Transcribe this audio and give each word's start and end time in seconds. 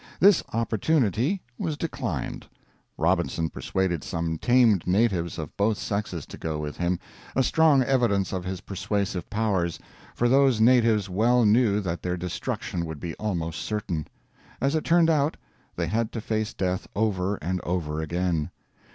This 0.19 0.41
opportunity 0.51 1.43
was 1.59 1.77
declined. 1.77 2.47
Robinson 2.97 3.51
persuaded 3.51 4.03
some 4.03 4.39
tamed 4.39 4.87
natives 4.87 5.37
of 5.37 5.55
both 5.55 5.77
sexes 5.77 6.25
to 6.25 6.39
go 6.39 6.57
with 6.57 6.77
him 6.77 6.97
a 7.35 7.43
strong 7.43 7.83
evidence 7.83 8.33
of 8.33 8.43
his 8.43 8.61
persuasive 8.61 9.29
powers, 9.29 9.77
for 10.15 10.27
those 10.27 10.59
natives 10.59 11.07
well 11.07 11.45
knew 11.45 11.81
that 11.81 12.01
their 12.01 12.17
destruction 12.17 12.83
would 12.87 12.99
be 12.99 13.13
almost 13.17 13.61
certain. 13.61 14.07
As 14.59 14.73
it 14.73 14.83
turned 14.85 15.11
out, 15.11 15.37
they 15.75 15.85
had 15.85 16.11
to 16.13 16.19
face 16.19 16.55
death 16.55 16.87
over 16.95 17.35
and 17.35 17.61
over 17.61 18.01
again. 18.01 18.49